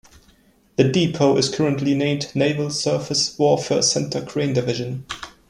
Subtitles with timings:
[0.77, 5.05] The depot is currently named Naval Surface Warfare Center Crane Division.